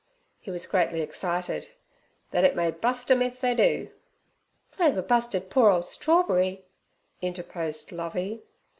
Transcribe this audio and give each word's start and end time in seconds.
He 0.39 0.49
was 0.49 0.65
greatly 0.65 1.01
excited. 1.01 1.69
'Thet 2.31 2.43
it 2.43 2.55
may 2.55 2.71
bust 2.71 3.11
'em 3.11 3.21
if 3.21 3.39
they 3.39 3.53
do!' 3.53 3.91
'Clover 4.71 5.03
busted 5.03 5.51
poor 5.51 5.69
ole 5.69 5.83
Strawberry' 5.83 6.65
interposed 7.21 7.91
Lovey. 7.91 8.41